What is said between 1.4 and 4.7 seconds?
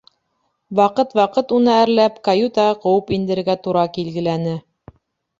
уны әрләп, каютаға ҡыуып индерергә тура килгеләне.